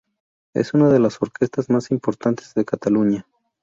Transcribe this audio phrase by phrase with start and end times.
[0.55, 3.27] Es una de las orquestas más importantes de Cataluña.